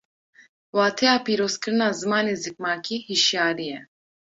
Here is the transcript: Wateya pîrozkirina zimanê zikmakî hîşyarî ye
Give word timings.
Wateya 0.77 1.15
pîrozkirina 1.25 1.87
zimanê 1.99 2.35
zikmakî 2.43 2.97
hîşyarî 3.07 3.65
ye 3.71 3.79